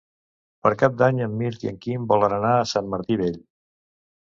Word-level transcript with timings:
Per 0.67 0.71
Cap 0.81 0.95
d'Any 1.01 1.21
en 1.25 1.35
Mirt 1.43 1.67
i 1.67 1.71
en 1.73 1.77
Quim 1.85 2.09
volen 2.15 2.35
anar 2.39 2.57
a 2.57 2.65
Sant 2.73 2.91
Martí 2.97 3.21
Vell. 3.23 3.39